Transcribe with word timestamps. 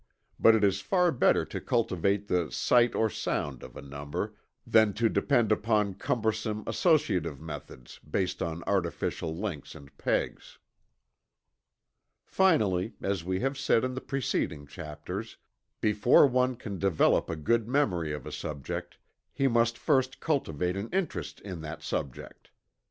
But 0.39 0.55
it 0.55 0.63
is 0.63 0.81
far 0.81 1.11
better 1.11 1.45
to 1.45 1.61
cultivate 1.61 2.27
the 2.27 2.49
"sight 2.51 2.95
or 2.95 3.07
sound" 3.07 3.61
of 3.61 3.77
a 3.77 3.83
number, 3.83 4.33
than 4.65 4.93
to 4.93 5.09
depend 5.09 5.51
upon 5.51 5.93
cumbersome 5.93 6.63
associative 6.65 7.39
methods 7.39 7.99
based 7.99 8.41
on 8.41 8.63
artificial 8.65 9.37
links 9.37 9.75
and 9.75 9.95
pegs. 9.99 10.57
Finally, 12.25 12.93
as 13.03 13.23
we 13.23 13.41
have 13.41 13.59
said 13.59 13.83
in 13.83 13.93
the 13.93 14.01
preceding 14.01 14.65
chapters, 14.65 15.37
before 15.81 16.25
one 16.25 16.55
can 16.55 16.79
develop 16.79 17.29
a 17.29 17.35
good 17.35 17.67
memory 17.67 18.11
of 18.11 18.25
a 18.25 18.31
subject, 18.31 18.97
he 19.31 19.47
must 19.47 19.77
first 19.77 20.19
cultivate 20.19 20.75
an 20.75 20.89
interest 20.89 21.39
in 21.41 21.61
that 21.61 21.83
subject. 21.83 22.49